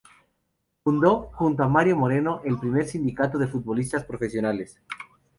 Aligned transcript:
Fundó, 0.83 1.29
junto 1.35 1.61
a 1.61 1.67
Mario 1.67 1.95
Moreno, 1.95 2.41
el 2.43 2.57
primer 2.57 2.87
Sindicato 2.87 3.37
de 3.37 3.45
Futbolistas 3.47 4.03
Profesionales. 4.03 4.81